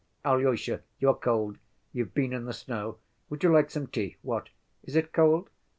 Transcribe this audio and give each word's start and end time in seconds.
Alyosha, 0.25 0.81
you 0.97 1.09
are 1.09 1.13
cold. 1.15 1.59
You've 1.93 2.15
been 2.15 2.33
in 2.33 2.45
the 2.45 2.53
snow. 2.53 2.97
Would 3.29 3.43
you 3.43 3.53
like 3.53 3.69
some 3.69 3.85
tea? 3.85 4.15
What? 4.23 4.49
Is 4.83 4.95
it 4.95 5.13
cold? 5.13 5.51